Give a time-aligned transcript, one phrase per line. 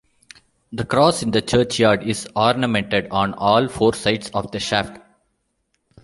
[0.71, 4.99] The cross in the churchyard is ornamented on all four sides of the shaft.